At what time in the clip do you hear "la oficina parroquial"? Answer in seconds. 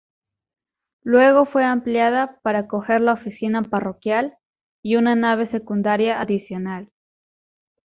3.01-4.35